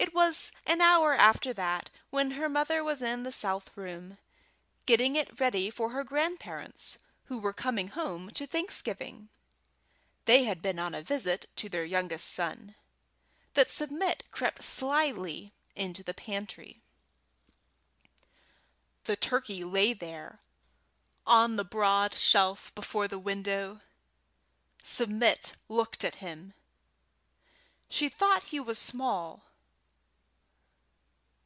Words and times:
It 0.00 0.14
was 0.14 0.52
an 0.66 0.80
hour 0.80 1.12
after 1.12 1.52
that, 1.54 1.90
when 2.10 2.32
her 2.32 2.48
mother 2.48 2.82
was 2.84 3.02
in 3.02 3.22
the 3.24 3.30
south 3.32 3.76
room, 3.76 4.18
getting 4.86 5.14
it 5.16 5.38
ready 5.40 5.70
for 5.70 5.90
her 5.90 6.02
grandparents, 6.04 6.98
who 7.24 7.38
were 7.38 7.52
coming 7.52 7.88
home 7.88 8.30
to 8.30 8.46
Thanksgiving 8.46 9.28
they 10.24 10.44
had 10.44 10.60
been 10.62 10.78
on 10.78 10.94
a 10.94 11.02
visit 11.02 11.48
to 11.56 11.68
their 11.68 11.84
youngest 11.84 12.28
son 12.30 12.74
that 13.54 13.70
Submit 13.70 14.24
crept 14.32 14.62
slyly 14.64 15.52
into 15.76 16.02
the 16.04 16.14
pantry. 16.14 16.80
The 19.04 19.16
turkey 19.16 19.62
lay 19.64 19.92
there 19.94 20.40
on 21.26 21.54
the 21.56 21.64
broad 21.64 22.14
shelf 22.14 22.72
before 22.76 23.06
the 23.08 23.18
window. 23.20 23.80
Submit 24.84 25.54
looked 25.68 26.04
at 26.04 26.16
him. 26.16 26.54
She 27.88 28.08
thought 28.08 28.44
he 28.48 28.58
was 28.60 28.78
small. 28.78 29.42